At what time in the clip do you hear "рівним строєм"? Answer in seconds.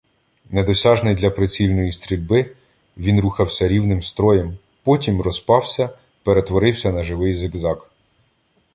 3.67-4.57